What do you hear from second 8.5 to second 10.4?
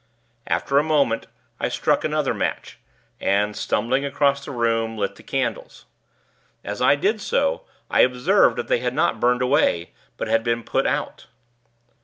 that they had not burned away, but